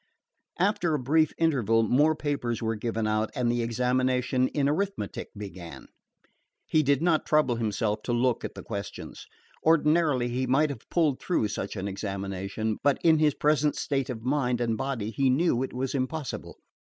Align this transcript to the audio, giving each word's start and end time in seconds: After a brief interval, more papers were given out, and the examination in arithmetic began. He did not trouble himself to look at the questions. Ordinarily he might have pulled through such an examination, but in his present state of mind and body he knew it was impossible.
After 0.57 0.95
a 0.95 0.99
brief 0.99 1.31
interval, 1.37 1.83
more 1.83 2.15
papers 2.15 2.59
were 2.59 2.73
given 2.73 3.05
out, 3.05 3.29
and 3.35 3.51
the 3.51 3.61
examination 3.61 4.47
in 4.47 4.67
arithmetic 4.67 5.29
began. 5.37 5.89
He 6.65 6.81
did 6.81 7.03
not 7.03 7.23
trouble 7.27 7.57
himself 7.57 8.01
to 8.05 8.11
look 8.11 8.43
at 8.43 8.55
the 8.55 8.63
questions. 8.63 9.27
Ordinarily 9.63 10.27
he 10.29 10.47
might 10.47 10.71
have 10.71 10.89
pulled 10.89 11.19
through 11.21 11.49
such 11.49 11.75
an 11.75 11.87
examination, 11.87 12.79
but 12.81 12.97
in 13.03 13.19
his 13.19 13.35
present 13.35 13.75
state 13.75 14.09
of 14.09 14.23
mind 14.23 14.59
and 14.59 14.75
body 14.75 15.11
he 15.11 15.29
knew 15.29 15.61
it 15.61 15.71
was 15.71 15.93
impossible. 15.93 16.57